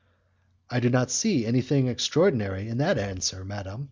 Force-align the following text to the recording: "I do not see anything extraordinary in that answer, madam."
"I 0.67 0.79
do 0.79 0.89
not 0.89 1.11
see 1.11 1.45
anything 1.45 1.85
extraordinary 1.85 2.67
in 2.67 2.79
that 2.79 2.97
answer, 2.97 3.45
madam." 3.45 3.79